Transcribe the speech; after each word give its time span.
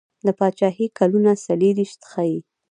د 0.25 0.27
پاچهي 0.37 0.87
کلونه 0.97 1.31
څلیرویشت 1.45 2.01
ښيي. 2.11 2.39